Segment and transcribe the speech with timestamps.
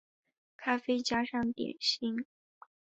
[0.57, 2.25] 咖啡加上点心